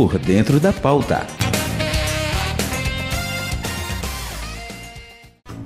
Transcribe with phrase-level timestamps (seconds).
[0.00, 1.26] Por Dentro da Pauta.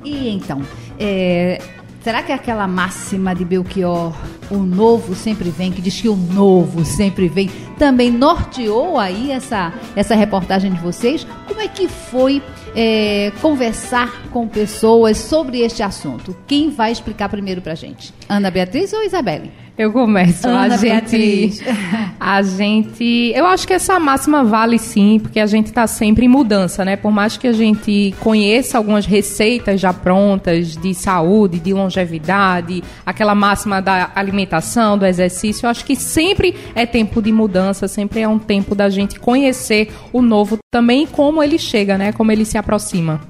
[0.04, 0.60] E então,
[0.98, 1.62] é,
[2.02, 4.12] será que é aquela máxima de Belchior,
[4.50, 9.72] o novo sempre vem, que diz que o novo sempre vem, também norteou aí essa,
[9.94, 11.24] essa reportagem de vocês?
[11.46, 12.42] Como é que foi
[12.74, 16.36] é, conversar com pessoas sobre este assunto?
[16.46, 18.12] Quem vai explicar primeiro pra gente?
[18.28, 19.50] Ana Beatriz ou Isabelle?
[19.76, 20.46] Eu começo.
[20.46, 21.60] Ana a gente,
[22.20, 26.28] a gente, eu acho que essa máxima vale sim, porque a gente está sempre em
[26.28, 26.94] mudança, né?
[26.94, 33.34] Por mais que a gente conheça algumas receitas já prontas de saúde, de longevidade, aquela
[33.34, 38.28] máxima da alimentação, do exercício, eu acho que sempre é tempo de mudança, sempre é
[38.28, 42.12] um tempo da gente conhecer o novo também como ele chega, né?
[42.12, 43.20] Como ele se aproxima.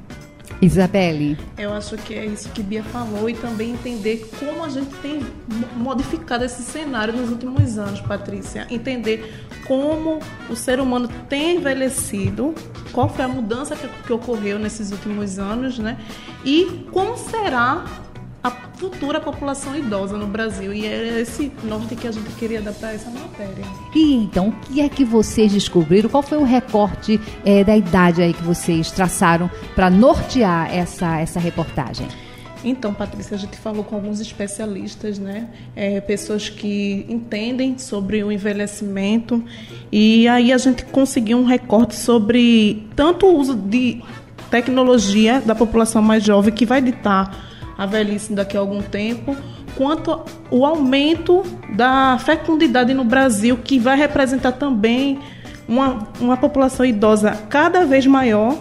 [0.62, 1.36] Isabelle.
[1.58, 5.20] Eu acho que é isso que Bia falou e também entender como a gente tem
[5.76, 8.66] modificado esse cenário nos últimos anos, Patrícia.
[8.70, 12.54] Entender como o ser humano tem envelhecido,
[12.92, 15.98] qual foi a mudança que, que ocorreu nesses últimos anos, né?
[16.44, 17.84] E como será
[18.44, 20.74] a futura população idosa no Brasil.
[20.74, 23.64] E é esse norte que a gente queria dar para essa matéria.
[23.94, 26.10] E então, o que é que vocês descobriram?
[26.10, 31.40] Qual foi o recorte é, da idade aí que vocês traçaram para nortear essa, essa
[31.40, 32.06] reportagem?
[32.62, 35.48] Então, Patrícia, a gente falou com alguns especialistas, né?
[35.74, 39.42] É, pessoas que entendem sobre o envelhecimento.
[39.90, 44.02] E aí a gente conseguiu um recorte sobre tanto o uso de
[44.50, 49.36] tecnologia da população mais jovem, que vai ditar a velhice daqui a algum tempo,
[49.76, 51.42] quanto o aumento
[51.74, 55.18] da fecundidade no Brasil, que vai representar também
[55.68, 58.56] uma, uma população idosa cada vez maior,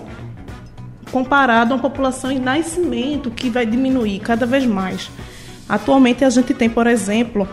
[1.12, 5.12] comparado a uma população em nascimento, que vai diminuir cada vez mais.
[5.70, 7.48] Atualmente, a gente tem, por exemplo,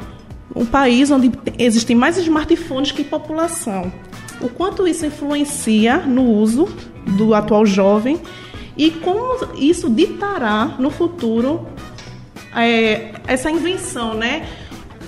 [0.55, 3.92] um país onde existem mais smartphones que população.
[4.41, 6.66] O quanto isso influencia no uso
[7.06, 8.19] do atual jovem
[8.80, 11.66] e como isso ditará no futuro
[12.56, 14.48] é, essa invenção, né?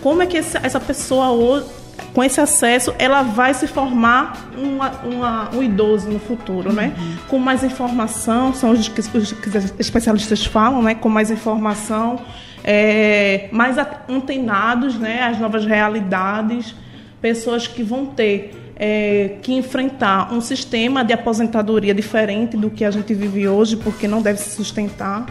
[0.03, 1.66] Como é que essa pessoa
[2.12, 6.93] com esse acesso ela vai se formar uma, uma, um idoso no futuro, né?
[6.94, 7.09] uhum.
[7.09, 7.19] né?
[7.28, 9.34] Com mais informação, são os que os
[9.78, 10.94] especialistas falam, né?
[10.94, 12.21] Com mais informação,
[12.62, 15.22] é, mais antenados, né?
[15.22, 16.75] As novas realidades,
[17.22, 22.91] pessoas que vão ter é, que enfrentar um sistema de aposentadoria diferente do que a
[22.91, 25.25] gente vive hoje, porque não deve se sustentar.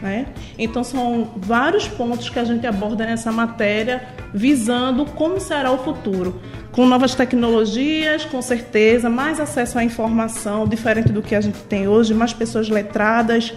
[0.00, 0.26] Né?
[0.56, 6.40] Então, são vários pontos que a gente aborda nessa matéria, visando como será o futuro.
[6.70, 11.88] Com novas tecnologias, com certeza, mais acesso à informação, diferente do que a gente tem
[11.88, 13.52] hoje, mais pessoas letradas,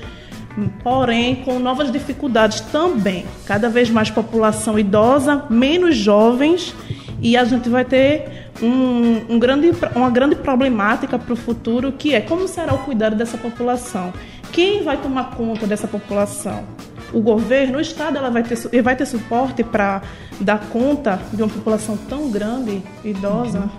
[0.84, 3.28] porém com novas dificuldades também.
[3.46, 6.74] Cada vez mais população idosa, menos jovens,
[7.22, 12.14] e a gente vai ter um, um grande, uma grande problemática para o futuro, que
[12.14, 14.14] é como será o cuidado dessa população.
[14.52, 16.64] Quem vai tomar conta dessa população?
[17.14, 20.02] O governo, o Estado, ela vai ter, vai ter suporte para
[20.40, 23.60] dar conta de uma população tão grande, idosa?
[23.60, 23.70] Uhum.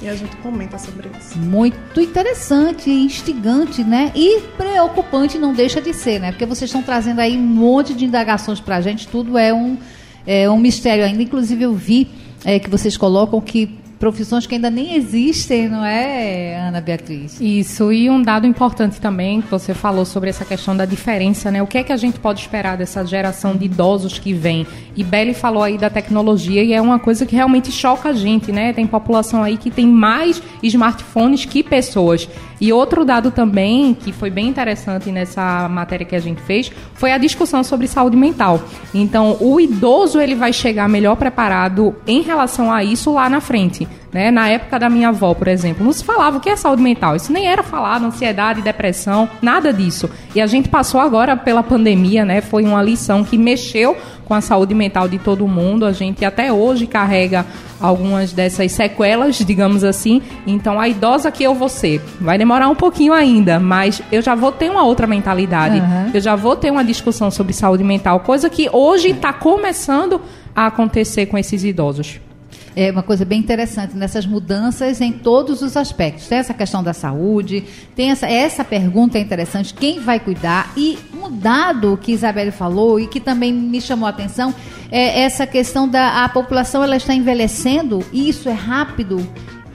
[0.00, 1.38] E a gente comenta sobre isso.
[1.38, 4.12] Muito interessante, instigante, né?
[4.14, 6.32] E preocupante não deixa de ser, né?
[6.32, 9.78] Porque vocês estão trazendo aí um monte de indagações para a gente, tudo é um,
[10.26, 11.22] é um mistério ainda.
[11.22, 12.08] Inclusive, eu vi
[12.44, 17.40] é, que vocês colocam que profissões que ainda nem existem, não é, Ana Beatriz?
[17.40, 21.62] Isso, e um dado importante também, que você falou sobre essa questão da diferença, né?
[21.62, 24.66] O que é que a gente pode esperar dessa geração de idosos que vem?
[24.96, 28.52] E Belly falou aí da tecnologia e é uma coisa que realmente choca a gente,
[28.52, 28.72] né?
[28.72, 32.28] Tem população aí que tem mais smartphones que pessoas.
[32.60, 37.12] E outro dado também, que foi bem interessante nessa matéria que a gente fez, foi
[37.12, 38.60] a discussão sobre saúde mental.
[38.94, 43.85] Então, o idoso ele vai chegar melhor preparado em relação a isso lá na frente.
[44.12, 44.30] Né?
[44.30, 47.16] Na época da minha avó, por exemplo, não se falava o que é saúde mental.
[47.16, 50.08] Isso nem era falado, ansiedade, depressão, nada disso.
[50.34, 52.40] E a gente passou agora pela pandemia, né?
[52.40, 55.84] Foi uma lição que mexeu com a saúde mental de todo mundo.
[55.84, 57.44] A gente até hoje carrega
[57.80, 60.22] algumas dessas sequelas, digamos assim.
[60.46, 64.34] Então, a idosa que eu vou ser, vai demorar um pouquinho ainda, mas eu já
[64.34, 65.78] vou ter uma outra mentalidade.
[65.78, 66.10] Uhum.
[66.14, 70.20] Eu já vou ter uma discussão sobre saúde mental, coisa que hoje está começando
[70.54, 72.18] a acontecer com esses idosos
[72.76, 76.28] é uma coisa bem interessante nessas mudanças em todos os aspectos.
[76.28, 77.64] Tem essa questão da saúde,
[77.96, 80.70] tem essa, essa pergunta é interessante, quem vai cuidar?
[80.76, 84.54] E um dado que Isabelle falou e que também me chamou a atenção
[84.90, 89.26] é essa questão da a população ela está envelhecendo e isso é rápido.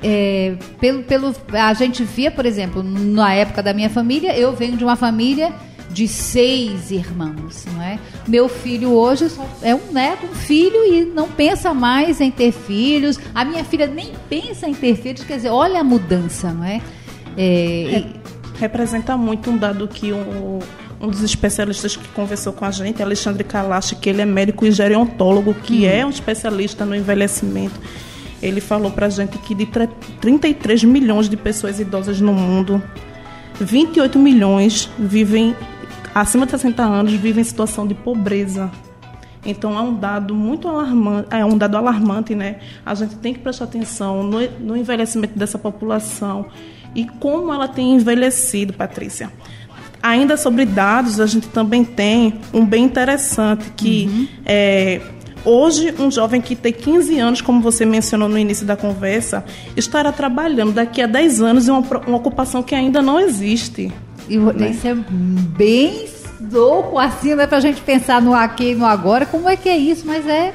[0.03, 4.75] É, pelo, pelo, a gente via, por exemplo, na época da minha família, eu venho
[4.75, 5.53] de uma família
[5.91, 7.99] de seis irmãos, não é?
[8.27, 9.29] Meu filho hoje
[9.61, 13.19] é um neto, um filho e não pensa mais em ter filhos.
[13.35, 16.81] A minha filha nem pensa em ter filhos, quer dizer, olha a mudança, não é?
[17.37, 18.21] é, é
[18.59, 20.59] representa muito um dado que um,
[21.01, 24.71] um dos especialistas que conversou com a gente, Alexandre Kalash, que ele é médico e
[24.71, 25.89] gerontólogo, que uhum.
[25.89, 27.79] é um especialista no envelhecimento.
[28.41, 29.67] Ele falou para a gente que de
[30.19, 32.81] 33 milhões de pessoas idosas no mundo,
[33.59, 35.55] 28 milhões vivem
[36.13, 38.71] acima de 60 anos vivem em situação de pobreza.
[39.45, 42.57] Então é um dado muito alarmante, é um dado alarmante, né?
[42.85, 46.45] A gente tem que prestar atenção no, no envelhecimento dessa população
[46.93, 49.31] e como ela tem envelhecido, Patrícia.
[50.03, 54.27] Ainda sobre dados, a gente também tem um bem interessante que uhum.
[54.45, 55.01] é,
[55.43, 59.43] Hoje, um jovem que tem 15 anos, como você mencionou no início da conversa,
[59.75, 63.91] estará trabalhando daqui a 10 anos em uma, uma ocupação que ainda não existe.
[64.31, 64.69] E né?
[64.69, 66.05] isso é bem
[66.51, 69.67] louco assim, não é pra gente pensar no aqui e no agora, como é que
[69.67, 70.53] é isso, mas é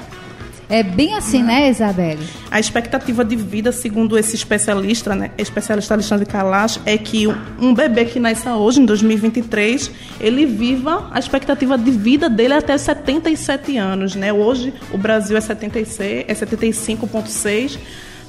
[0.69, 2.27] é bem assim, né, Isabelle?
[2.51, 7.29] A expectativa de vida, segundo esse especialista, né, especialista Alexandre Kalash, é que
[7.61, 12.77] um bebê que nasce hoje, em 2023, ele viva a expectativa de vida dele até
[12.77, 14.33] 77 anos, né?
[14.33, 17.79] Hoje o Brasil é 76, é 75.6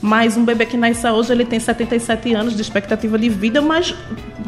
[0.02, 3.96] mas um bebê que nasce hoje, ele tem 77 anos de expectativa de vida, mas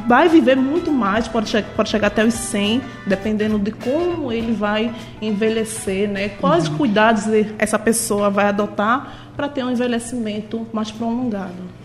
[0.08, 4.54] vai viver muito mais, pode, che pode chegar até os 100, dependendo de como ele
[4.54, 6.30] vai envelhecer, né?
[6.30, 6.78] Quais uhum.
[6.78, 7.24] cuidados
[7.58, 11.79] essa pessoa vai adotar para ter um envelhecimento mais prolongado.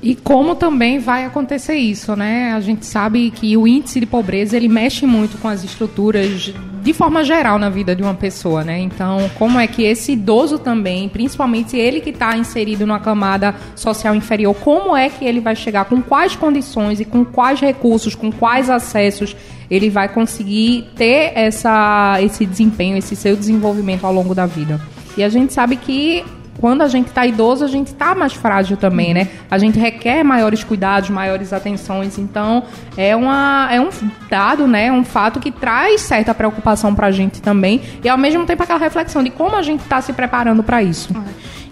[0.00, 2.52] E como também vai acontecer isso, né?
[2.52, 6.52] A gente sabe que o índice de pobreza ele mexe muito com as estruturas
[6.82, 8.78] de forma geral na vida de uma pessoa, né?
[8.78, 14.14] Então, como é que esse idoso também, principalmente ele que está inserido numa camada social
[14.14, 18.30] inferior, como é que ele vai chegar, com quais condições e com quais recursos, com
[18.30, 19.34] quais acessos
[19.68, 24.80] ele vai conseguir ter essa, esse desempenho, esse seu desenvolvimento ao longo da vida?
[25.16, 26.24] E a gente sabe que
[26.60, 29.28] quando a gente está idoso, a gente está mais frágil também, né?
[29.50, 32.18] A gente requer maiores cuidados, maiores atenções.
[32.18, 32.64] Então,
[32.96, 33.88] é, uma, é um
[34.28, 34.90] dado, né?
[34.90, 37.80] Um fato que traz certa preocupação para a gente também.
[38.02, 41.10] E, ao mesmo tempo, aquela reflexão de como a gente está se preparando para isso.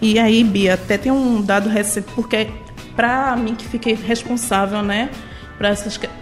[0.00, 2.48] E aí, Bia, até tem um dado recente, porque
[2.94, 5.10] para mim que fiquei responsável, né?
[5.58, 5.72] para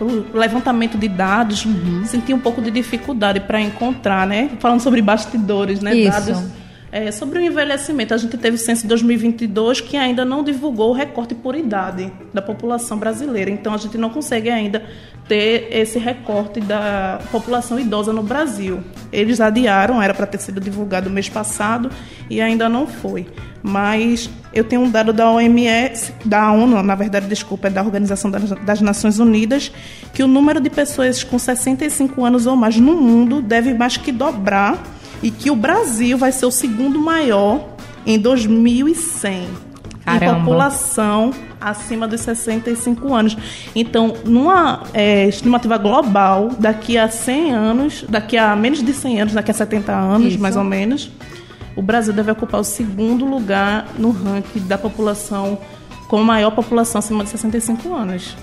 [0.00, 2.04] o levantamento de dados, uhum.
[2.04, 4.48] senti um pouco de dificuldade para encontrar, né?
[4.60, 5.92] Falando sobre bastidores, né?
[5.92, 6.08] Isso.
[6.08, 6.63] Dados
[6.94, 10.90] é, sobre o envelhecimento, a gente teve o censo de 2022 que ainda não divulgou
[10.90, 13.50] o recorte por idade da população brasileira.
[13.50, 14.80] Então, a gente não consegue ainda
[15.26, 18.80] ter esse recorte da população idosa no Brasil.
[19.10, 21.90] Eles adiaram, era para ter sido divulgado mês passado
[22.30, 23.26] e ainda não foi.
[23.60, 28.30] Mas eu tenho um dado da OMS, da ONU, na verdade, desculpa, é da Organização
[28.30, 29.72] das Nações Unidas,
[30.12, 34.12] que o número de pessoas com 65 anos ou mais no mundo deve mais que
[34.12, 34.80] dobrar
[35.24, 37.66] e que o Brasil vai ser o segundo maior
[38.04, 39.48] em 2100
[40.04, 40.24] Caramba.
[40.24, 43.34] em população acima dos 65 anos.
[43.74, 49.32] Então, numa é, estimativa global, daqui a 100 anos, daqui a menos de 100 anos,
[49.32, 50.42] daqui a 70 anos, Isso.
[50.42, 51.10] mais ou menos,
[51.74, 55.58] o Brasil deve ocupar o segundo lugar no ranking da população
[56.06, 58.36] com maior população acima de 65 anos.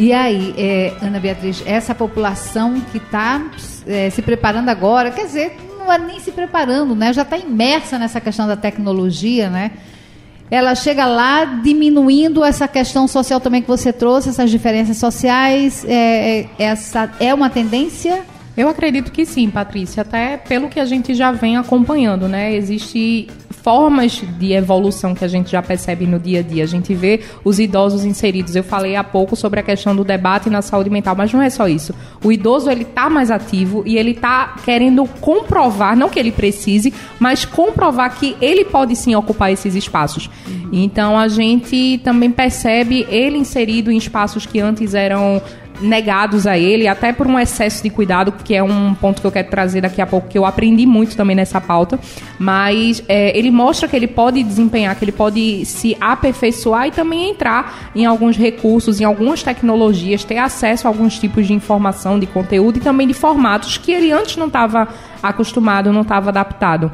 [0.00, 3.50] E aí, é, Ana Beatriz, essa população que está
[3.86, 7.12] é, se preparando agora, quer dizer, não é nem se preparando, né?
[7.12, 9.72] Já está imersa nessa questão da tecnologia, né?
[10.50, 15.84] Ela chega lá diminuindo essa questão social também que você trouxe, essas diferenças sociais.
[15.86, 18.24] É, é essa é uma tendência?
[18.60, 22.54] Eu acredito que sim, Patrícia, até pelo que a gente já vem acompanhando, né?
[22.54, 23.26] Existe
[23.62, 26.64] formas de evolução que a gente já percebe no dia a dia.
[26.64, 28.54] A gente vê os idosos inseridos.
[28.54, 31.48] Eu falei há pouco sobre a questão do debate na saúde mental, mas não é
[31.48, 31.94] só isso.
[32.22, 36.92] O idoso ele está mais ativo e ele está querendo comprovar, não que ele precise,
[37.18, 40.28] mas comprovar que ele pode sim ocupar esses espaços.
[40.46, 40.68] Uhum.
[40.70, 45.40] Então a gente também percebe ele inserido em espaços que antes eram
[45.80, 49.32] negados a ele, até por um excesso de cuidado, que é um ponto que eu
[49.32, 51.98] quero trazer daqui a pouco, que eu aprendi muito também nessa pauta.
[52.38, 57.30] Mas é, ele mostra que ele pode desempenhar, que ele pode se aperfeiçoar e também
[57.30, 62.26] entrar em alguns recursos, em algumas tecnologias, ter acesso a alguns tipos de informação, de
[62.26, 64.88] conteúdo e também de formatos que ele antes não estava
[65.22, 66.90] acostumado, não estava adaptado.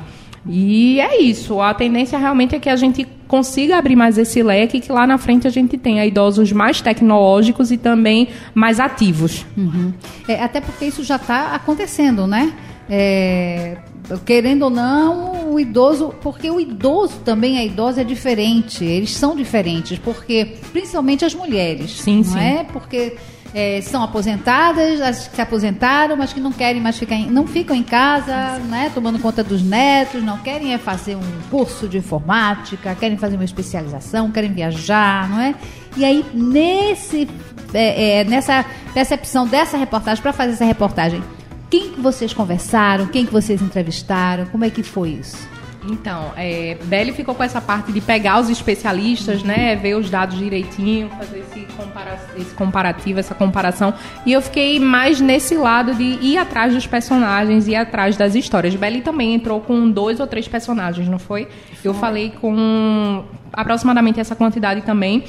[0.49, 1.61] E é isso.
[1.61, 5.19] A tendência realmente é que a gente consiga abrir mais esse leque, que lá na
[5.19, 9.45] frente a gente tenha idosos mais tecnológicos e também mais ativos.
[9.57, 9.93] Uhum.
[10.29, 12.53] É, até porque isso já está acontecendo, né?
[12.89, 13.77] É,
[14.25, 19.35] querendo ou não, o idoso, porque o idoso também, a idosa é diferente, eles são
[19.35, 22.39] diferentes, porque principalmente as mulheres, sim, não sim.
[22.39, 22.65] é?
[22.65, 23.17] Porque
[23.57, 27.47] é, são aposentadas, as que se aposentaram, mas que não querem mais ficar, em, não
[27.47, 31.97] ficam em casa, né, tomando conta dos netos, não querem é fazer um curso de
[31.97, 35.55] informática, querem fazer uma especialização, querem viajar, não é?
[35.97, 37.27] E aí nesse
[37.73, 41.25] é, é, nessa percepção dessa reportagem para fazer essa reportagem,
[41.71, 45.49] quem que vocês conversaram, quem que vocês entrevistaram, como é que foi isso?
[45.89, 50.37] Então, é, Belly ficou com essa parte de pegar os especialistas, né, ver os dados
[50.37, 53.95] direitinho, fazer esse, compara esse comparativo, essa comparação.
[54.25, 58.75] E eu fiquei mais nesse lado de ir atrás dos personagens, ir atrás das histórias.
[58.75, 61.49] Belly também entrou com dois ou três personagens, não foi?
[61.85, 65.25] Eu falei com aproximadamente essa quantidade também.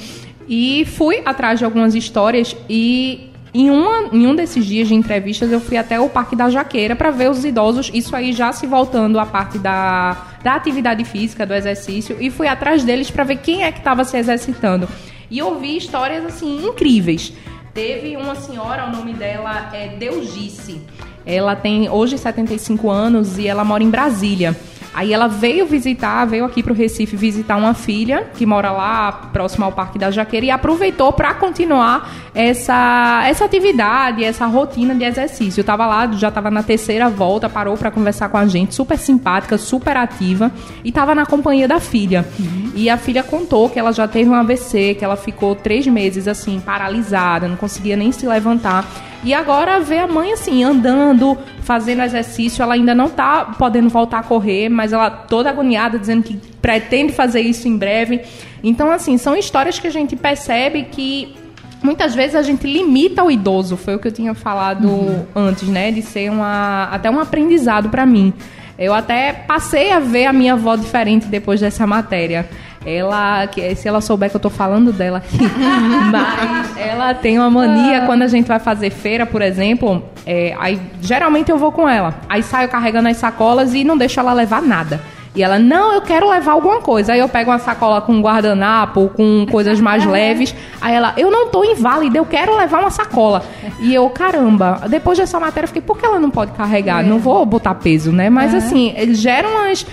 [0.48, 5.50] E fui atrás de algumas histórias e em, uma, em um desses dias de entrevistas,
[5.50, 8.66] eu fui até o Parque da Jaqueira para ver os idosos, isso aí já se
[8.66, 13.36] voltando à parte da, da atividade física, do exercício, e fui atrás deles para ver
[13.36, 14.88] quem é que estava se exercitando.
[15.30, 17.32] E ouvi histórias assim incríveis.
[17.72, 20.80] Teve uma senhora, o nome dela é Deugice.
[21.24, 24.56] Ela tem hoje 75 anos e ela mora em Brasília.
[24.94, 29.12] Aí ela veio visitar, veio aqui para o Recife visitar uma filha que mora lá
[29.32, 35.04] próximo ao Parque da Jaqueira e aproveitou para continuar essa, essa atividade, essa rotina de
[35.04, 35.60] exercício.
[35.60, 38.98] Eu estava lá, já estava na terceira volta, parou para conversar com a gente, super
[38.98, 40.50] simpática, super ativa
[40.84, 42.26] e estava na companhia da filha.
[42.38, 42.72] Uhum.
[42.74, 46.26] E a filha contou que ela já teve um AVC, que ela ficou três meses
[46.26, 48.84] assim paralisada, não conseguia nem se levantar.
[49.24, 54.20] E agora vê a mãe assim, andando, fazendo exercício, ela ainda não está podendo voltar
[54.20, 58.22] a correr, mas ela toda agoniada, dizendo que pretende fazer isso em breve.
[58.62, 61.34] Então, assim, são histórias que a gente percebe que
[61.82, 65.24] muitas vezes a gente limita o idoso, foi o que eu tinha falado uhum.
[65.34, 65.90] antes, né?
[65.90, 68.32] De ser uma, até um aprendizado para mim.
[68.78, 72.48] Eu até passei a ver a minha avó diferente depois dessa matéria.
[72.88, 75.38] Ela, que, se ela souber que eu tô falando dela aqui,
[76.10, 80.80] mas ela tem uma mania quando a gente vai fazer feira, por exemplo, é, aí
[81.00, 82.14] geralmente eu vou com ela.
[82.28, 85.00] Aí saio carregando as sacolas e não deixo ela levar nada.
[85.34, 87.12] E ela, não, eu quero levar alguma coisa.
[87.12, 90.54] Aí eu pego uma sacola com guardanapo, com coisas mais leves.
[90.80, 93.44] Aí ela, eu não tô inválida, eu quero levar uma sacola.
[93.78, 97.04] E eu, caramba, depois dessa matéria eu fiquei, por que ela não pode carregar?
[97.04, 97.06] É.
[97.06, 98.28] Não vou botar peso, né?
[98.28, 98.56] Mas é.
[98.56, 99.86] assim, geram umas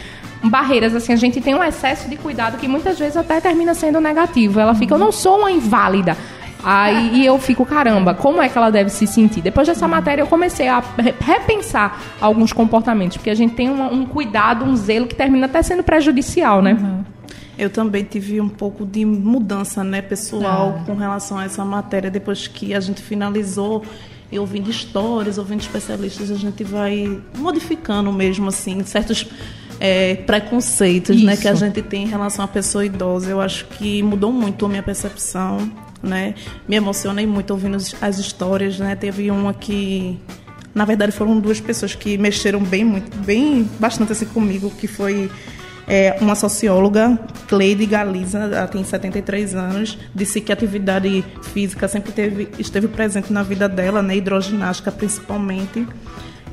[0.50, 4.00] barreiras, assim, a gente tem um excesso de cuidado que muitas vezes até termina sendo
[4.00, 4.60] negativo.
[4.60, 6.18] Ela fica, eu não sou uma inválida.
[6.64, 9.40] Aí eu fico, caramba, como é que ela deve se sentir?
[9.40, 10.84] Depois dessa matéria eu comecei a
[11.20, 15.62] repensar alguns comportamentos, porque a gente tem um, um cuidado, um zelo que termina até
[15.62, 16.74] sendo prejudicial, né?
[16.74, 17.04] Uhum.
[17.58, 20.86] Eu também tive um pouco de mudança, né, pessoal, é.
[20.86, 23.84] com relação a essa matéria depois que a gente finalizou
[24.32, 29.28] e ouvindo histórias, ouvindo especialistas, a gente vai modificando mesmo assim certos
[29.80, 33.30] é, preconceitos né, que a gente tem em relação à pessoa idosa.
[33.30, 35.72] Eu acho que mudou muito a minha percepção.
[36.02, 36.36] Né?
[36.68, 38.80] Me emocionei muito ouvindo as histórias.
[38.80, 38.96] Né?
[38.96, 40.20] Teve uma que,
[40.74, 45.30] na verdade, foram duas pessoas que mexeram bem, muito, bem bastante assim comigo, que foi
[45.88, 47.18] é, uma socióloga,
[47.48, 53.32] Cleide Galiza, ela tem 73 anos, disse que a atividade física sempre teve, esteve presente
[53.32, 55.88] na vida dela, né, hidroginástica principalmente.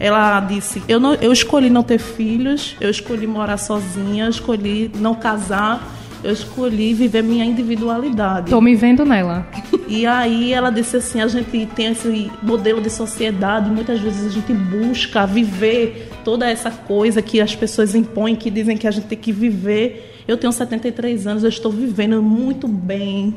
[0.03, 4.91] Ela disse: eu, não, eu escolhi não ter filhos, eu escolhi morar sozinha, eu escolhi
[4.97, 5.81] não casar,
[6.25, 8.51] eu escolhi viver minha individualidade.
[8.51, 9.47] Tô me vendo nela.
[9.87, 14.31] E aí ela disse assim: a gente tem esse modelo de sociedade, muitas vezes a
[14.31, 19.07] gente busca viver toda essa coisa que as pessoas impõem, que dizem que a gente
[19.07, 20.21] tem que viver.
[20.27, 23.37] Eu tenho 73 anos, eu estou vivendo muito bem,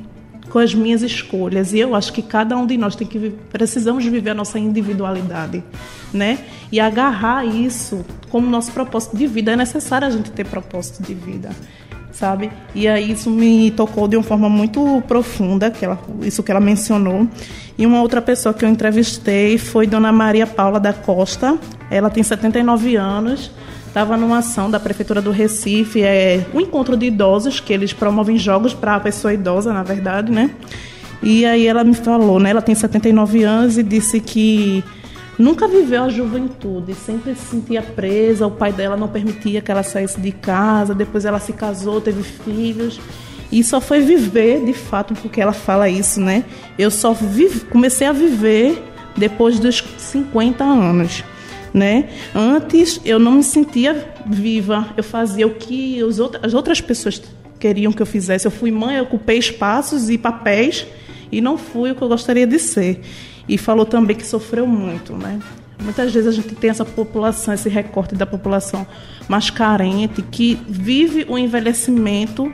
[0.56, 1.74] com as minhas escolhas.
[1.74, 5.62] E eu acho que cada um de nós tem que precisamos viver a nossa individualidade,
[6.14, 6.40] né?
[6.72, 9.52] E agarrar isso como nosso propósito de vida.
[9.52, 11.50] É necessário a gente ter propósito de vida,
[12.10, 12.50] sabe?
[12.74, 16.62] E aí isso me tocou de uma forma muito profunda, que ela, isso que ela
[16.62, 17.28] mencionou.
[17.78, 21.60] E uma outra pessoa que eu entrevistei foi Dona Maria Paula da Costa.
[21.92, 23.52] Ela tem 79 anos
[23.96, 28.38] estava numa ação da Prefeitura do Recife, é um encontro de idosos, que eles promovem
[28.38, 30.52] jogos para a pessoa idosa, na verdade, né?
[31.24, 32.50] E aí ela me falou, né?
[32.50, 34.84] Ela tem 79 anos e disse que
[35.40, 39.82] nunca viveu a juventude, sempre se sentia presa, o pai dela não permitia que ela
[39.82, 43.00] saísse de casa, depois ela se casou, teve filhos.
[43.50, 46.44] E só foi viver, de fato, porque ela fala isso, né?
[46.78, 48.84] Eu só vive, comecei a viver
[49.16, 51.24] depois dos 50 anos
[51.76, 52.08] né?
[52.34, 56.00] Antes eu não me sentia viva, eu fazia o que
[56.42, 57.22] as outras pessoas
[57.60, 58.48] queriam que eu fizesse.
[58.48, 60.88] Eu fui mãe, eu ocupei espaços e papéis
[61.30, 63.02] e não fui o que eu gostaria de ser.
[63.46, 65.38] E falou também que sofreu muito, né?
[65.84, 68.88] Muitas vezes a gente tem essa população, esse recorte da população
[69.28, 72.52] mais carente, que vive o envelhecimento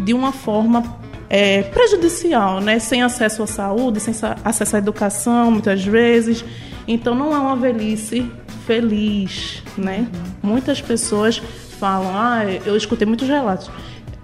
[0.00, 0.82] de uma forma
[1.28, 2.78] é, prejudicial, né?
[2.78, 6.42] Sem acesso à saúde, sem acesso à educação, muitas vezes.
[6.88, 8.24] Então não é uma velhice
[8.66, 10.08] feliz, né?
[10.42, 11.40] Muitas pessoas
[11.78, 13.70] falam, ah, eu escutei muitos relatos.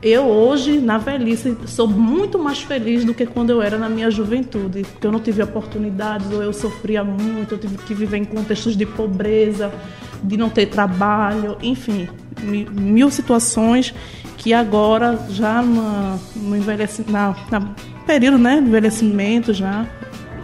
[0.03, 4.11] Eu hoje, na velhice, sou muito mais feliz do que quando eu era na minha
[4.11, 8.25] juventude, porque eu não tive oportunidades, ou eu sofria muito, eu tive que viver em
[8.25, 9.73] contextos de pobreza,
[10.21, 12.09] de não ter trabalho, enfim,
[12.43, 13.95] mil situações
[14.37, 19.87] que agora, já no, no envelhecimento, na, na período né, envelhecimento, já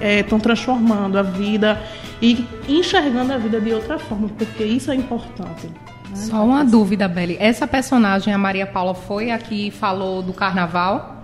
[0.00, 1.80] estão é, transformando a vida
[2.20, 5.66] e enxergando a vida de outra forma, porque isso é importante.
[5.66, 6.16] Né?
[6.16, 7.36] Só uma dúvida, Beli.
[7.38, 11.22] Essa personagem, a Maria Paula, foi a que falou do carnaval?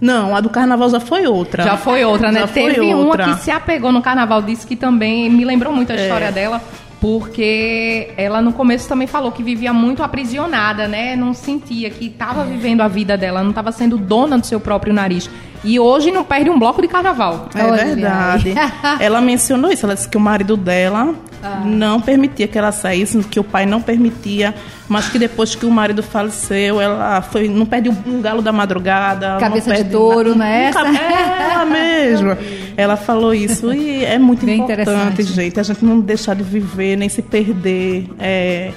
[0.00, 1.62] Não, a do carnaval já foi outra.
[1.62, 2.40] Já foi outra, né?
[2.40, 3.26] Já Teve outra.
[3.26, 6.02] uma que se apegou no carnaval, disse que também me lembrou muito a é.
[6.02, 6.60] história dela
[7.04, 11.14] porque ela no começo também falou que vivia muito aprisionada, né?
[11.14, 14.90] Não sentia que estava vivendo a vida dela, não estava sendo dona do seu próprio
[14.94, 15.28] nariz.
[15.62, 17.50] E hoje não perde um bloco de carnaval.
[17.54, 18.54] É verdade.
[18.98, 21.60] ela mencionou isso, ela disse que o marido dela ah.
[21.62, 24.54] não permitia que ela saísse, que o pai não permitia,
[24.88, 29.38] mas que depois que o marido faleceu, ela foi, não perde um galo da madrugada.
[29.38, 30.80] Cabeça de touro, não é essa?
[30.80, 32.38] É ela mesma.
[32.76, 36.96] Ela falou isso e é muito Bem importante, gente, a gente não deixar de viver,
[36.96, 38.10] nem se perder.
[38.18, 38.72] É,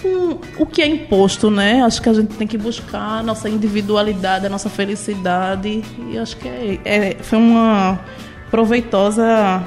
[0.00, 1.82] com o que é imposto, né?
[1.82, 5.82] Acho que a gente tem que buscar a nossa individualidade, a nossa felicidade.
[6.10, 7.98] E acho que é, é foi uma
[8.52, 9.62] proveitosa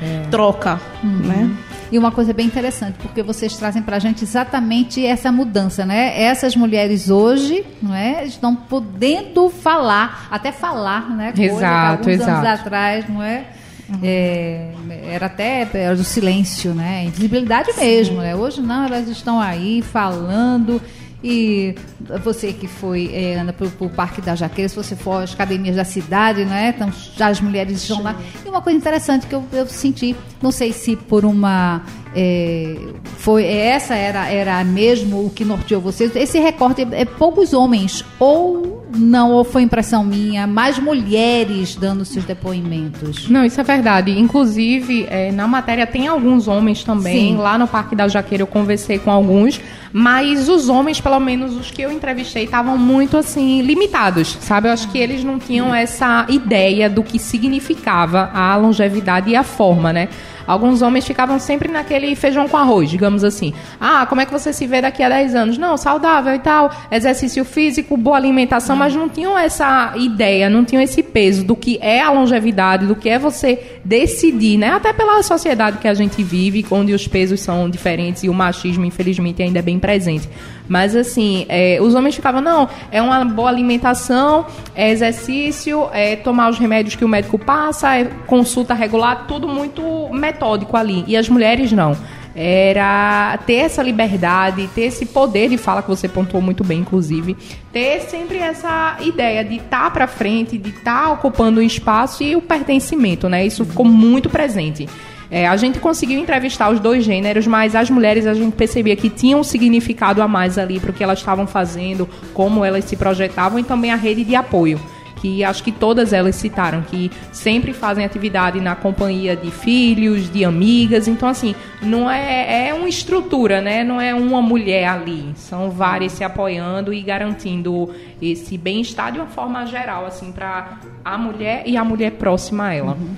[0.00, 0.22] é.
[0.30, 1.10] troca, uhum.
[1.10, 1.50] né?
[1.94, 6.20] E uma coisa bem interessante, porque vocês trazem para a gente exatamente essa mudança, né?
[6.20, 11.32] Essas mulheres hoje, não é, estão podendo falar, até falar, né?
[11.38, 12.46] Exato, coisa exato.
[12.48, 13.44] anos atrás, não é?
[13.88, 14.00] Uhum.
[14.02, 14.72] É,
[15.06, 17.04] era até era do silêncio, né?
[17.04, 18.34] Invisibilidade mesmo, né?
[18.34, 20.82] Hoje não, elas estão aí falando
[21.26, 21.74] e
[22.22, 25.74] você que foi, é, anda para o Parque da Jaqueira, se você for às academias
[25.74, 26.74] da cidade, né?
[26.76, 28.14] Então, já as mulheres estão lá.
[28.44, 31.80] E uma coisa interessante que eu, eu senti, não sei se por uma.
[32.14, 32.76] É,
[33.24, 36.14] foi essa era, era mesmo o que norteou vocês.
[36.14, 42.04] Esse recorte é, é poucos homens, ou não, ou foi impressão minha, mais mulheres dando
[42.04, 43.26] seus depoimentos.
[43.30, 44.10] Não, isso é verdade.
[44.10, 47.30] Inclusive, é, na matéria tem alguns homens também.
[47.30, 47.36] Sim.
[47.38, 49.58] Lá no Parque da Jaqueira eu conversei com alguns
[49.96, 54.66] mas os homens, pelo menos os que eu entrevistei, estavam muito assim limitados, sabe?
[54.66, 59.44] Eu acho que eles não tinham essa ideia do que significava a longevidade e a
[59.44, 60.08] forma, né?
[60.46, 63.52] Alguns homens ficavam sempre naquele feijão com arroz, digamos assim.
[63.80, 65.58] Ah, como é que você se vê daqui a 10 anos?
[65.58, 70.82] Não, saudável e tal, exercício físico, boa alimentação, mas não tinham essa ideia, não tinham
[70.82, 74.70] esse peso do que é a longevidade, do que é você decidir, né?
[74.70, 78.84] Até pela sociedade que a gente vive, onde os pesos são diferentes e o machismo,
[78.84, 80.28] infelizmente, ainda é bem presente.
[80.68, 86.50] Mas assim, é, os homens ficavam, não, é uma boa alimentação, é exercício, é tomar
[86.50, 91.04] os remédios que o médico passa, é consulta regular, tudo muito metódico ali.
[91.06, 91.96] E as mulheres não
[92.34, 97.36] era ter essa liberdade, ter esse poder de fala que você pontuou muito bem, inclusive,
[97.72, 102.24] ter sempre essa ideia de estar tá para frente, de estar tá ocupando um espaço
[102.24, 103.46] e o pertencimento, né?
[103.46, 104.88] Isso ficou muito presente.
[105.34, 109.10] É, a gente conseguiu entrevistar os dois gêneros, mas as mulheres a gente percebia que
[109.10, 112.96] tinham um significado a mais ali para o que elas estavam fazendo, como elas se
[112.96, 114.80] projetavam e também a rede de apoio
[115.16, 120.44] que acho que todas elas citaram, que sempre fazem atividade na companhia de filhos, de
[120.44, 121.08] amigas.
[121.08, 123.82] Então, assim, não é, é uma estrutura, né?
[123.82, 125.32] Não é uma mulher ali.
[125.34, 127.88] São várias se apoiando e garantindo
[128.20, 132.74] esse bem-estar de uma forma geral, assim, para a mulher e a mulher próxima a
[132.74, 132.92] ela.
[132.92, 133.14] Uhum.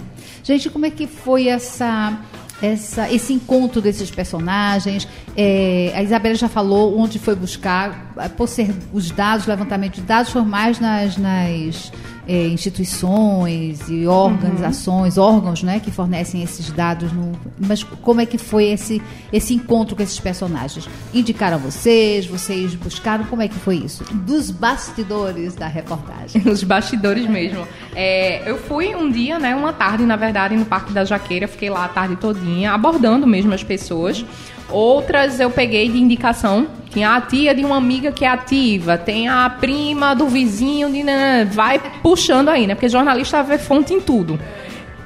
[0.46, 2.16] Gente, como é que foi essa
[2.62, 5.06] essa, esse encontro desses personagens.
[5.36, 10.32] É, a Isabela já falou onde foi buscar, por ser os dados, levantamento de dados,
[10.32, 11.92] foram mais nas, nas
[12.26, 15.24] é, instituições e organizações, uhum.
[15.24, 17.12] órgãos, né, que fornecem esses dados.
[17.12, 19.00] No, mas como é que foi esse,
[19.32, 20.88] esse encontro com esses personagens?
[21.14, 24.04] Indicaram vocês, vocês buscaram, como é que foi isso?
[24.12, 26.42] Dos bastidores da reportagem.
[26.46, 27.66] Os bastidores mesmo.
[27.94, 31.70] É, eu fui um dia, né, uma tarde, na verdade, no Parque da Jaqueira, fiquei
[31.70, 34.24] lá a tarde todinha, abordando mesmo as pessoas.
[34.68, 36.66] Outras eu peguei de indicação.
[36.90, 41.04] Tinha a tia de uma amiga que é ativa, tem a prima do vizinho, de...
[41.50, 42.74] vai puxando aí, né?
[42.74, 44.40] Porque jornalista vê fonte em tudo.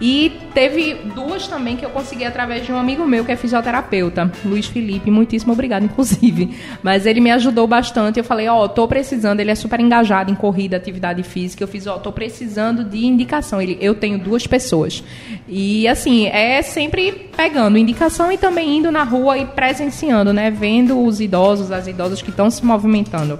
[0.00, 4.30] E teve duas também que eu consegui através de um amigo meu que é fisioterapeuta,
[4.44, 5.10] Luiz Felipe.
[5.10, 6.56] Muitíssimo obrigado, inclusive.
[6.82, 8.18] Mas ele me ajudou bastante.
[8.18, 9.40] Eu falei, ó, oh, tô precisando.
[9.40, 11.62] Ele é super engajado em corrida, atividade física.
[11.62, 13.60] Eu fiz, ó, oh, tô precisando de indicação.
[13.60, 15.02] Ele, eu tenho duas pessoas.
[15.48, 20.50] E assim, é sempre pegando indicação e também indo na rua e presenciando, né?
[20.50, 23.38] Vendo os idosos, as idosas que estão se movimentando.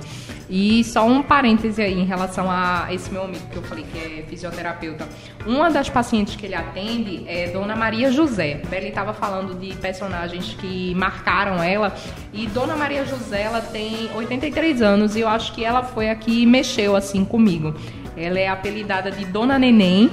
[0.50, 3.96] E só um parêntese aí em relação a esse meu amigo que eu falei que
[3.96, 5.08] é fisioterapeuta.
[5.46, 8.60] Uma das pacientes que ele atende é Dona Maria José.
[8.68, 11.94] Beli estava falando de personagens que marcaram ela.
[12.32, 16.16] E Dona Maria José, ela tem 83 anos e eu acho que ela foi a
[16.16, 17.72] que mexeu assim comigo.
[18.16, 20.10] Ela é apelidada de Dona Neném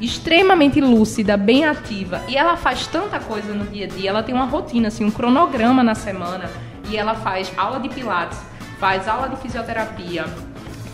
[0.00, 2.22] extremamente lúcida, bem ativa.
[2.28, 4.10] E ela faz tanta coisa no dia a dia.
[4.10, 6.48] Ela tem uma rotina, assim, um cronograma na semana.
[6.90, 8.38] E ela faz aula de pilates,
[8.78, 10.24] faz aula de fisioterapia,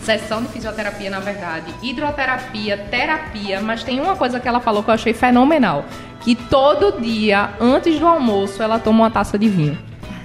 [0.01, 4.89] sessão de fisioterapia, na verdade, hidroterapia, terapia, mas tem uma coisa que ela falou que
[4.89, 5.85] eu achei fenomenal,
[6.21, 9.77] que todo dia, antes do almoço, ela toma uma taça de vinho.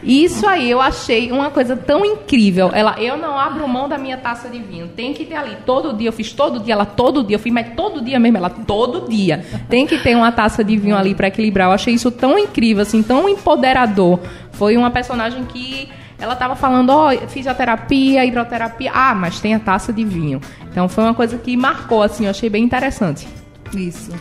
[0.02, 2.70] Isso aí eu achei uma coisa tão incrível.
[2.72, 4.88] Ela, eu não abro mão da minha taça de vinho.
[4.88, 6.08] Tem que ter ali todo dia.
[6.08, 7.36] Eu fiz todo dia, ela todo dia.
[7.36, 8.38] Eu fiz, mas todo dia mesmo.
[8.38, 9.44] Ela todo dia.
[9.68, 11.68] Tem que ter uma taça de vinho ali para equilibrar.
[11.68, 14.18] Eu achei isso tão incrível, assim, tão empoderador.
[14.52, 18.92] Foi uma personagem que ela estava falando, ó, oh, fisioterapia, hidroterapia.
[18.94, 20.40] Ah, mas tem a taça de vinho.
[20.70, 23.26] Então foi uma coisa que marcou, assim, eu achei bem interessante.
[23.74, 24.12] Isso.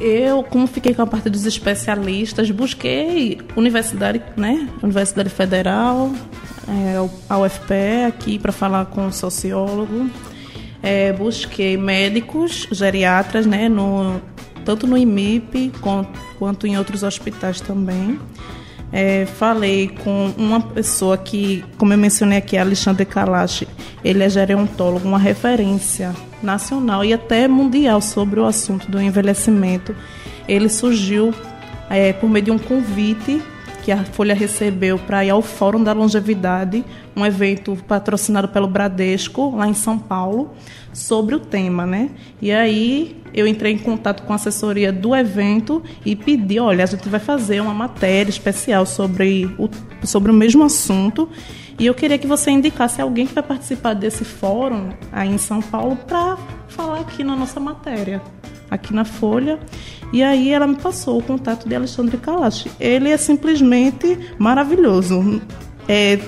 [0.00, 4.66] Eu, como fiquei com a parte dos especialistas, busquei universidade, né?
[4.82, 6.10] Universidade Federal,
[6.66, 6.96] é,
[7.28, 10.08] a UFPE aqui para falar com o sociólogo.
[10.82, 13.68] É, busquei médicos, geriatras, né?
[13.68, 14.22] No,
[14.64, 15.70] tanto no IMIP
[16.38, 18.18] quanto em outros hospitais também.
[18.92, 23.66] É, falei com uma pessoa que, como eu mencionei aqui, Alexandre Kalash,
[24.04, 29.94] ele é gerontólogo, uma referência nacional e até mundial sobre o assunto do envelhecimento.
[30.48, 31.32] Ele surgiu
[31.88, 33.40] é, por meio de um convite
[33.90, 36.84] que a Folha recebeu para ir ao Fórum da Longevidade,
[37.16, 40.52] um evento patrocinado pelo Bradesco, lá em São Paulo,
[40.92, 42.10] sobre o tema, né?
[42.40, 46.86] E aí eu entrei em contato com a assessoria do evento e pedi, olha, a
[46.86, 49.68] gente vai fazer uma matéria especial sobre o,
[50.06, 51.28] sobre o mesmo assunto
[51.76, 55.60] e eu queria que você indicasse alguém que vai participar desse fórum aí em São
[55.60, 58.22] Paulo para falar aqui na nossa matéria,
[58.70, 59.58] aqui na Folha.
[60.12, 62.66] E aí ela me passou o contato de Alexandre Kalash.
[62.78, 65.40] Ele é simplesmente maravilhoso.
[65.88, 66.18] É,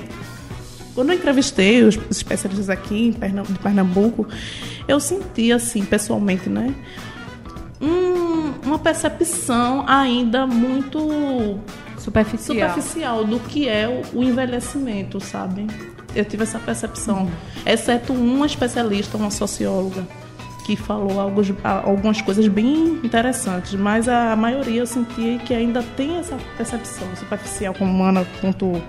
[0.95, 4.29] quando eu entrevistei os especialistas aqui em Pernambuco, de Pernambuco,
[4.87, 6.75] eu senti assim, pessoalmente, né?
[7.81, 11.59] Um, uma percepção ainda muito
[11.99, 12.71] superficial.
[12.71, 15.67] superficial do que é o, o envelhecimento, sabe?
[16.15, 17.31] Eu tive essa percepção,
[17.65, 20.07] exceto uma especialista, uma socióloga,
[20.65, 26.17] que falou alguns, algumas coisas bem interessantes, mas a maioria eu senti que ainda tem
[26.19, 28.83] essa percepção superficial, como Ana pontuou.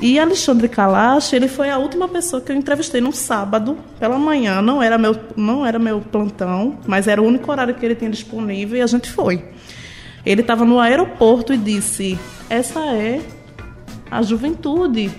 [0.00, 4.62] E Alexandre Kalash, ele foi a última pessoa que eu entrevistei no sábado, pela manhã.
[4.62, 8.10] Não era meu, não era meu plantão, mas era o único horário que ele tinha
[8.10, 9.44] disponível e a gente foi.
[10.24, 13.20] Ele estava no aeroporto e disse: Essa é
[14.10, 15.10] a juventude.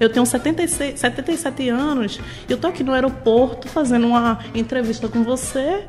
[0.00, 5.22] Eu tenho 76, 77 anos e eu estou aqui no aeroporto fazendo uma entrevista com
[5.22, 5.84] você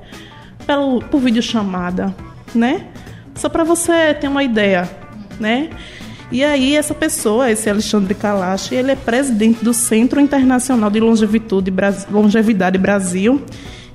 [0.67, 2.13] pelo, por videochamada,
[2.53, 2.87] né?
[3.33, 4.89] Só para você ter uma ideia,
[5.39, 5.69] né?
[6.29, 12.77] E aí essa pessoa, esse Alexandre Kalash, ele é presidente do Centro Internacional de Longevidade
[12.77, 13.41] Brasil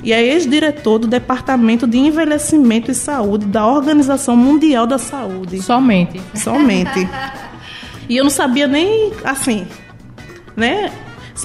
[0.02, 5.60] e é ex-diretor do Departamento de Envelhecimento e Saúde da Organização Mundial da Saúde.
[5.60, 6.20] Somente.
[6.34, 7.06] Somente.
[8.08, 9.66] e eu não sabia nem, assim,
[10.56, 10.92] né?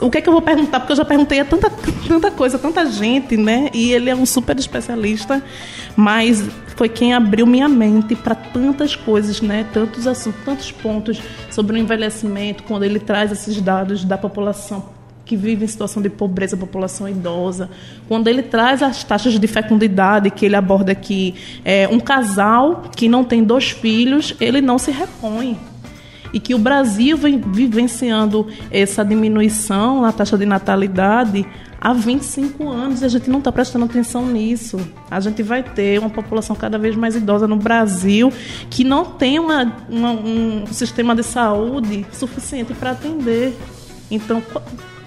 [0.02, 0.80] O que é que eu vou perguntar?
[0.80, 1.70] Porque eu já perguntei a tanta,
[2.08, 3.70] tanta coisa, tanta gente, né?
[3.74, 5.44] E ele é um super especialista,
[5.98, 6.48] mas
[6.78, 9.66] foi quem abriu minha mente para tantas coisas, né?
[9.74, 15.36] Tantos assuntos, tantos pontos sobre o envelhecimento, quando ele traz esses dados da população que
[15.36, 17.70] vive em situação de pobreza, população idosa,
[18.08, 23.08] quando ele traz as taxas de fecundidade que ele aborda aqui, é, um casal que
[23.08, 25.58] não tem dois filhos, ele não se repõe
[26.34, 31.46] e que o Brasil vem vivenciando essa diminuição na taxa de natalidade
[31.82, 34.80] há 25 anos e a gente não está prestando atenção nisso.
[35.10, 38.32] A gente vai ter uma população cada vez mais idosa no Brasil
[38.70, 43.58] que não tem uma, uma, um sistema de saúde suficiente para atender.
[44.12, 44.44] Então,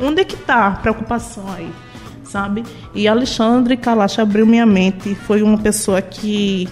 [0.01, 1.71] onde é que está a preocupação aí?
[2.25, 2.65] Sabe?
[2.95, 5.15] E Alexandre Kalash abriu minha mente.
[5.15, 6.69] Foi uma pessoa que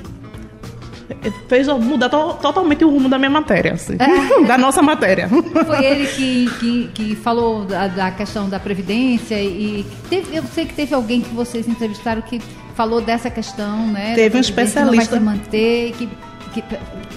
[1.48, 4.44] fez mudar to totalmente o rumo da minha matéria, assim, é.
[4.46, 5.28] da nossa matéria.
[5.66, 10.66] Foi ele que, que, que falou da, da, questão da Previdência e teve, eu sei
[10.66, 12.40] que teve alguém que vocês entrevistaram que
[12.74, 14.14] falou dessa questão, né?
[14.14, 15.16] Teve um especialista.
[15.16, 16.08] Não vai se manter, que,
[16.54, 16.64] que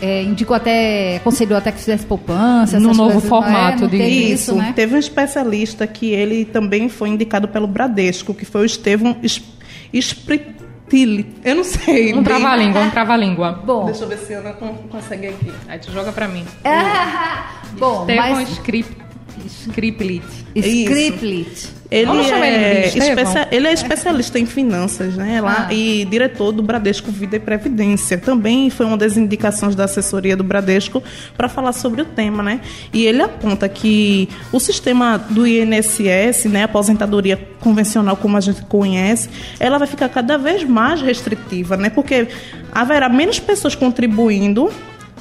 [0.02, 2.80] é, indicou até, aconselhou até que fizesse poupança.
[2.80, 3.88] No novo coisas, formato é?
[3.88, 4.34] de isso.
[4.34, 4.74] isso né?
[4.76, 9.16] Teve um especialista que ele também foi indicado pelo Bradesco, que foi o Estevão
[9.94, 10.55] Esprit
[10.90, 11.36] Tile.
[11.44, 12.14] Eu não sei.
[12.14, 13.54] Um trava-língua, um trava-língua.
[13.66, 13.86] Bom.
[13.86, 14.54] Deixa eu ver se a Ana
[14.90, 15.54] consegue aqui.
[15.68, 16.46] Aí tu joga pra mim.
[16.64, 18.50] Ah, bom, Estevão mas...
[18.50, 19.05] Script.
[19.48, 20.24] Skriplit.
[20.56, 21.76] Skriplit.
[21.92, 23.10] Ele Vamos ele é, Estevão?
[23.24, 25.40] especia- ele é especialista em finanças, né?
[25.40, 25.74] Lá, Ah.
[25.74, 28.18] E diretor do Bradesco Vida e Previdência.
[28.18, 31.02] Também foi uma das indicações da assessoria do Bradesco
[31.38, 32.60] para falar sobre o tema, né?
[32.92, 39.30] E ele aponta que o sistema do INSS, né, aposentadoria convencional como a gente conhece,
[39.60, 41.90] ela vai ficar cada vez mais restritiva, né?
[41.92, 42.28] Porque
[42.74, 44.72] haverá menos pessoas contribuindo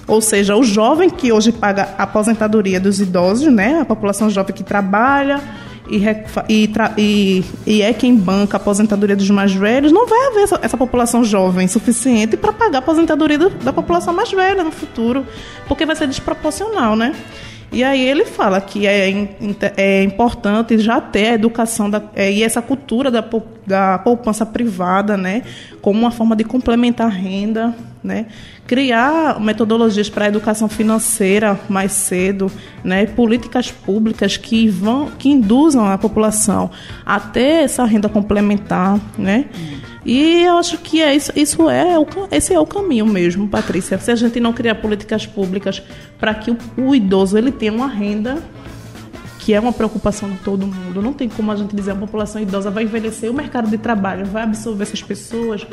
[0.06, 4.54] ou seja, o jovem que hoje paga a aposentadoria dos idosos, né, a população jovem
[4.54, 5.40] que trabalha
[5.88, 6.02] e,
[6.48, 10.58] e, e- e é quem banca a aposentadoria dos mais velhos, não vai haver essa,
[10.62, 15.26] essa população jovem suficiente para pagar a aposentadoria do- da população mais velha no futuro,
[15.68, 17.14] porque vai ser desproporcional, né?
[17.74, 19.10] E aí ele fala que é,
[19.76, 23.24] é importante já ter a educação da, é, e essa cultura da,
[23.66, 25.42] da poupança privada, né,
[25.82, 28.26] como uma forma de complementar a renda, né,
[28.64, 32.48] criar metodologias para a educação financeira mais cedo,
[32.84, 36.70] né, políticas públicas que vão que induzam a população
[37.04, 39.46] a ter essa renda complementar, né.
[40.04, 41.94] E eu acho que é isso, isso é
[42.30, 43.98] esse é o caminho mesmo, Patrícia.
[43.98, 45.82] Se a gente não criar políticas públicas
[46.18, 48.42] para que o, o idoso ele tenha uma renda
[49.38, 51.02] que é uma preocupação de todo mundo.
[51.02, 54.24] Não tem como a gente dizer a população idosa vai envelhecer, o mercado de trabalho
[54.24, 55.66] vai absorver essas pessoas.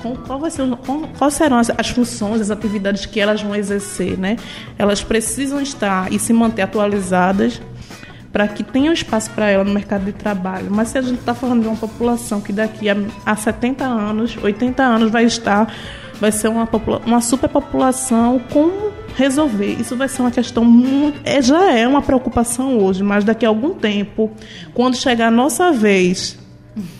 [0.00, 3.54] Com, qual vai ser, com- quais serão as, as funções, as atividades que elas vão
[3.54, 4.36] exercer, né?
[4.78, 7.60] Elas precisam estar e se manter atualizadas
[8.32, 10.68] para que tenha espaço para ela no mercado de trabalho.
[10.70, 14.36] Mas se a gente está falando de uma população que daqui a, a 70 anos,
[14.40, 15.72] 80 anos vai estar,
[16.20, 16.68] vai ser uma,
[17.06, 19.76] uma superpopulação, como resolver?
[19.80, 21.20] Isso vai ser uma questão muito.
[21.24, 24.30] É, já é uma preocupação hoje, mas daqui a algum tempo,
[24.74, 26.38] quando chegar a nossa vez,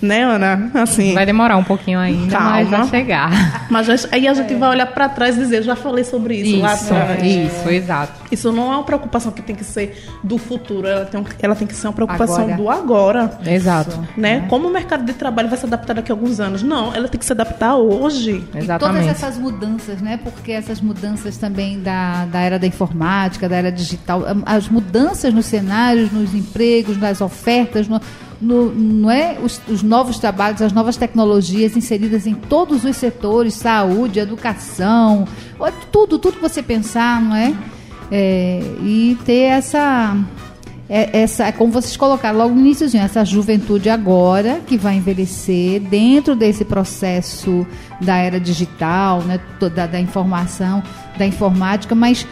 [0.03, 0.71] né, Ana?
[0.75, 1.15] Assim.
[1.15, 2.85] Vai demorar um pouquinho ainda, mas Calma.
[2.85, 3.31] vai chegar.
[3.71, 6.35] Mas já- aí a gente vai olhar para trás e dizer, eu já falei sobre
[6.37, 7.23] isso, lá Isso, atrás.
[7.25, 8.13] isso, exato.
[8.33, 11.69] Isso não é uma preocupação que tem que ser do futuro, ela tem, ela tem
[11.69, 12.57] que ser uma preocupação Agora.
[12.57, 13.39] do agora.
[13.47, 14.05] Exato.
[14.17, 14.45] Né?
[14.49, 16.63] Como o mercado de trabalho vai se adaptar daqui a alguns anos?
[16.65, 18.45] Não, ela tem que se adaptar hoje.
[18.55, 19.05] E Exatamente.
[19.05, 20.19] todas essas mudanças, né?
[20.23, 25.47] Porque essas mudanças também da, da era da informática, da era digital, as mudanças nos
[25.47, 28.01] cenários, nos empregos, nas ofertas, no,
[28.41, 29.37] no- não é?
[29.43, 35.27] Os, os novos trabalhos, as novas tecnologias inseridas em todos os setores, saúde, educação,
[35.93, 37.55] tudo, tudo que você pensar, não é?
[38.11, 40.17] É, e ter essa
[40.89, 45.79] é, essa, é como vocês colocaram logo no iníciozinho, essa juventude agora que vai envelhecer
[45.81, 47.65] dentro desse processo
[48.01, 50.83] da era digital, né, toda da informação,
[51.17, 52.27] da informática, mas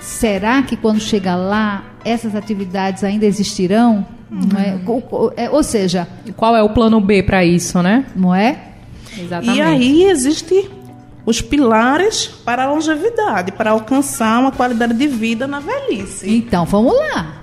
[0.00, 4.04] será que quando chega lá essas atividades ainda existirão?
[4.30, 4.78] Não é?
[4.86, 8.06] Ou, é, ou seja, qual é o plano B para isso, né?
[8.16, 8.74] não é?
[9.16, 9.58] Exatamente.
[9.58, 10.70] E aí existe
[11.26, 16.28] os pilares para a longevidade, para alcançar uma qualidade de vida na velhice.
[16.28, 17.42] Então, vamos lá.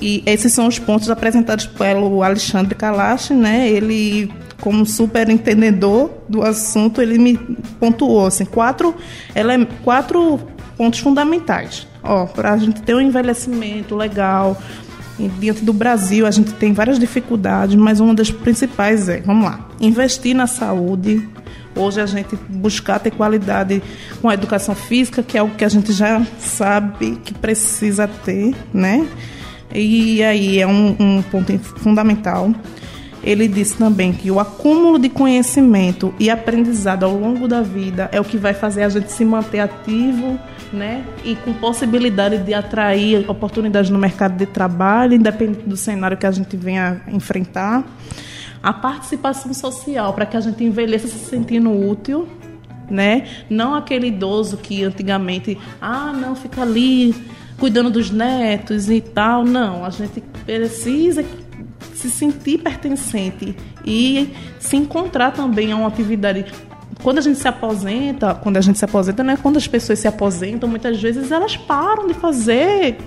[0.00, 3.68] E esses são os pontos apresentados pelo Alexandre Kalash, né?
[3.68, 7.36] Ele, como super entendedor do assunto, ele me
[7.80, 8.94] pontuou assim, quatro,
[9.34, 10.38] ele, quatro
[10.76, 11.88] pontos fundamentais.
[12.04, 14.56] Ó, para a gente ter um envelhecimento legal,
[15.26, 19.68] diante do Brasil a gente tem várias dificuldades, mas uma das principais é, vamos lá,
[19.80, 21.26] investir na saúde.
[21.74, 23.82] Hoje a gente buscar ter qualidade
[24.20, 28.54] com a educação física, que é algo que a gente já sabe que precisa ter,
[28.72, 29.06] né?
[29.74, 32.52] E aí é um, um ponto fundamental.
[33.22, 38.20] Ele disse também que o acúmulo de conhecimento e aprendizado ao longo da vida é
[38.20, 40.38] o que vai fazer a gente se manter ativo,
[40.72, 41.04] né?
[41.24, 46.30] E com possibilidade de atrair oportunidades no mercado de trabalho, independente do cenário que a
[46.30, 47.84] gente venha enfrentar.
[48.62, 52.28] A participação social, para que a gente envelheça se sentindo útil,
[52.90, 53.26] né?
[53.48, 57.14] Não aquele idoso que antigamente, ah, não, fica ali
[57.58, 59.44] cuidando dos netos e tal.
[59.44, 61.24] Não, a gente precisa
[61.94, 66.46] se sentir pertencente e se encontrar também a uma atividade.
[67.02, 69.38] Quando a gente se aposenta, quando a gente se aposenta, né?
[69.40, 72.98] Quando as pessoas se aposentam, muitas vezes elas param de fazer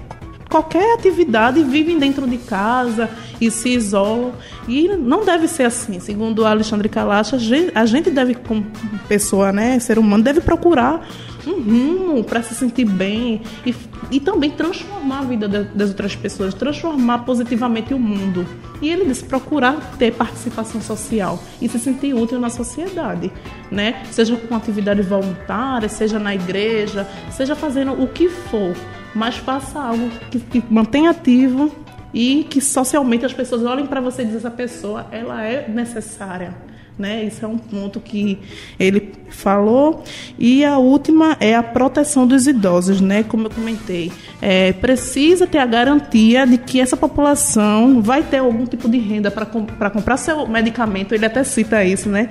[0.51, 4.33] qualquer atividade vivem dentro de casa e se isolam.
[4.67, 5.99] E não deve ser assim.
[5.99, 7.33] Segundo Alexandre Kalash,
[7.73, 8.65] a gente deve, como
[9.07, 11.07] pessoa, né, ser humano, deve procurar
[11.47, 13.73] um rumo para se sentir bem e,
[14.11, 18.45] e também transformar a vida da- das outras pessoas, transformar positivamente o mundo.
[18.81, 23.31] E ele disse procurar ter participação social e se sentir útil na sociedade,
[23.69, 24.03] né?
[24.11, 28.75] Seja com atividade voluntária, seja na igreja, seja fazendo o que for,
[29.13, 31.71] mas faça algo que, que mantenha ativo
[32.13, 36.53] e que socialmente as pessoas olhem para você e dizem essa pessoa ela é necessária
[37.01, 37.23] Né?
[37.23, 38.37] Isso é um ponto que
[38.79, 40.03] ele falou.
[40.37, 43.23] E a última é a proteção dos idosos, né?
[43.23, 44.11] Como eu comentei.
[44.39, 49.31] É, precisa ter a garantia de que essa população vai ter algum tipo de renda
[49.31, 51.15] para com, comprar seu medicamento.
[51.15, 52.29] Ele até cita isso, né?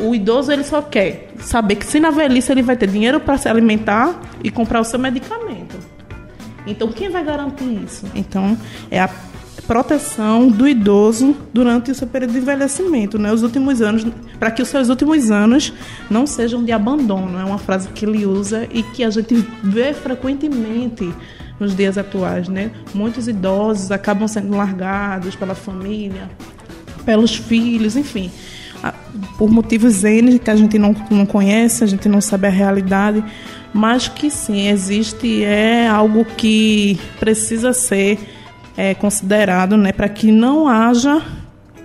[0.00, 3.38] O idoso ele só quer saber que se na velhice ele vai ter dinheiro para
[3.38, 5.78] se alimentar e comprar o seu medicamento.
[6.66, 8.06] Então quem vai garantir isso?
[8.16, 8.58] Então
[8.90, 9.08] é a
[9.72, 13.32] proteção do idoso durante o seu período de envelhecimento, né?
[13.32, 14.06] Os últimos anos,
[14.38, 15.72] para que os seus últimos anos
[16.10, 17.38] não sejam de abandono.
[17.38, 21.10] É uma frase que ele usa e que a gente vê frequentemente
[21.58, 22.70] nos dias atuais, né?
[22.92, 26.28] Muitos idosos acabam sendo largados pela família,
[27.06, 28.30] pelos filhos, enfim,
[29.38, 33.24] por motivos N que a gente não, não conhece, a gente não sabe a realidade,
[33.72, 38.18] mas que sim, existe, é algo que precisa ser
[38.76, 41.22] é, considerado né, para que não haja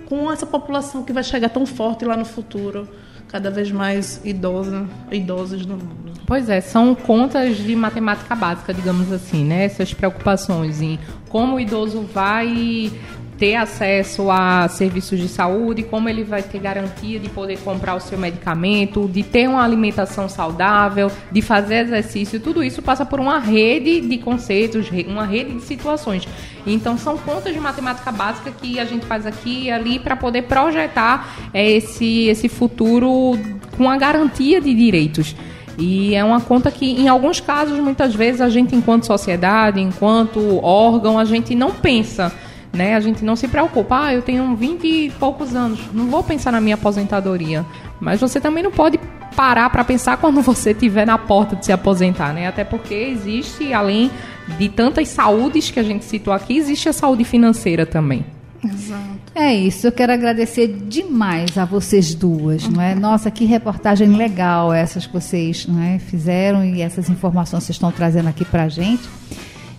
[0.06, 2.88] com essa população que vai chegar tão forte lá no futuro,
[3.28, 6.12] cada vez mais idosa, idosos no mundo.
[6.26, 9.64] Pois é, são contas de matemática básica, digamos assim, né?
[9.64, 10.98] Essas preocupações em
[11.28, 12.90] como o idoso vai
[13.38, 18.00] ter acesso a serviços de saúde, como ele vai ter garantia de poder comprar o
[18.00, 23.38] seu medicamento, de ter uma alimentação saudável, de fazer exercício, tudo isso passa por uma
[23.38, 26.26] rede de conceitos, uma rede de situações.
[26.66, 30.42] Então são contas de matemática básica que a gente faz aqui e ali para poder
[30.42, 33.38] projetar é, esse, esse futuro
[33.76, 35.36] com a garantia de direitos.
[35.78, 40.58] E é uma conta que, em alguns casos, muitas vezes, a gente, enquanto sociedade, enquanto
[40.60, 42.32] órgão, a gente não pensa
[42.72, 42.94] né?
[42.94, 46.52] A gente não se preocupa, ah, eu tenho 20 e poucos anos, não vou pensar
[46.52, 47.64] na minha aposentadoria.
[48.00, 48.98] Mas você também não pode
[49.34, 52.46] parar para pensar quando você estiver na porta de se aposentar, né?
[52.46, 54.10] Até porque existe, além
[54.58, 58.24] de tantas saúdes que a gente citou aqui, existe a saúde financeira também.
[58.64, 59.18] Exato.
[59.34, 62.94] É isso, eu quero agradecer demais a vocês duas, não é?
[62.94, 67.76] Nossa, que reportagem legal essas que vocês não é, fizeram e essas informações que vocês
[67.76, 69.08] estão trazendo aqui para a gente.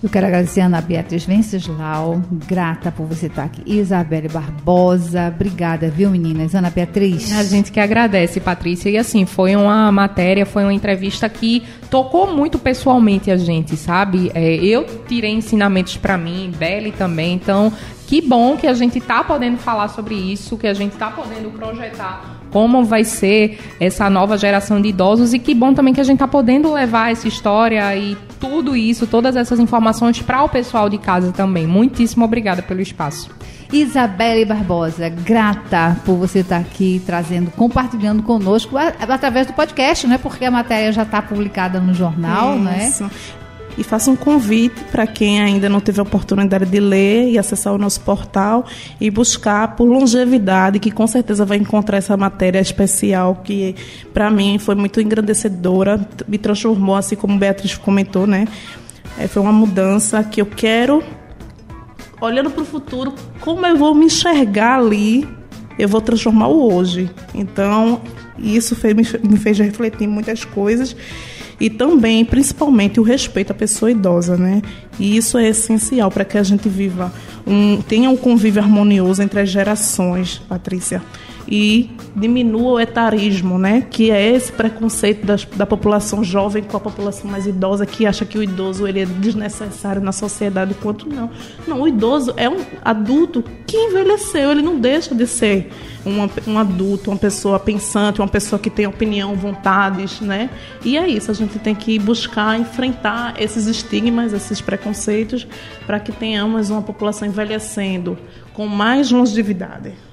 [0.01, 3.61] Eu quero agradecer a Ana Beatriz Venceslau, grata por você estar aqui.
[3.65, 6.55] Isabelle Barbosa, obrigada, viu, meninas?
[6.55, 7.37] Ana Beatriz.
[7.37, 8.89] A gente que agradece, Patrícia.
[8.89, 14.31] E assim, foi uma matéria, foi uma entrevista que tocou muito pessoalmente a gente, sabe?
[14.33, 17.33] É, eu tirei ensinamentos para mim, Belle também.
[17.33, 17.69] Então,
[18.07, 21.49] que bom que a gente está podendo falar sobre isso, que a gente está podendo
[21.49, 26.03] projetar como vai ser essa nova geração de idosos e que bom também que a
[26.03, 30.89] gente está podendo levar essa história e tudo isso, todas essas informações para o pessoal
[30.89, 31.67] de casa também.
[31.67, 33.29] Muitíssimo obrigada pelo espaço.
[33.71, 40.17] Isabelle Barbosa, grata por você estar aqui trazendo, compartilhando conosco através do podcast, né?
[40.17, 42.55] Porque a matéria já está publicada no jornal?
[42.55, 43.03] Isso.
[43.03, 43.11] né?
[43.77, 47.73] E faço um convite para quem ainda não teve a oportunidade de ler e acessar
[47.73, 48.65] o nosso portal
[48.99, 53.75] e buscar por longevidade, que com certeza vai encontrar essa matéria especial que
[54.13, 58.47] para mim foi muito engrandecedora, me transformou, assim como Beatriz comentou, né?
[59.17, 61.03] É, foi uma mudança que eu quero,
[62.21, 65.27] olhando para o futuro, como eu vou me enxergar ali,
[65.77, 67.09] eu vou transformar o hoje.
[67.33, 68.01] Então,
[68.37, 70.95] isso fez, me fez refletir muitas coisas
[71.59, 74.61] e também, principalmente, o respeito à pessoa idosa, né?
[74.99, 77.11] E isso é essencial para que a gente viva
[77.45, 81.01] um tenha um convívio harmonioso entre as gerações, Patrícia
[81.49, 83.81] e diminua o etarismo, né?
[83.89, 88.23] Que é esse preconceito das, da população jovem com a população mais idosa que acha
[88.23, 91.31] que o idoso ele é desnecessário na sociedade, quanto não.
[91.67, 95.71] Não, o idoso é um adulto que envelheceu, ele não deixa de ser
[96.05, 100.51] um, um adulto, uma pessoa pensante, uma pessoa que tem opinião, vontades, né?
[100.85, 105.47] E é isso, a gente tem que buscar enfrentar esses estigmas, esses preconceitos,
[105.87, 108.17] para que tenhamos uma população envelhecendo
[108.53, 110.08] com mais longevidade.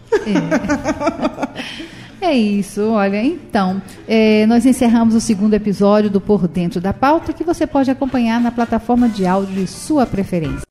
[2.21, 2.35] É.
[2.35, 7.45] isso, olha, então, é, nós encerramos o segundo episódio do Por Dentro da Pauta, que
[7.45, 10.63] você pode acompanhar na plataforma de áudio de sua preferência.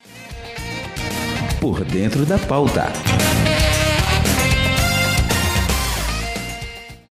[1.62, 2.92] Por Dentro da Pauta.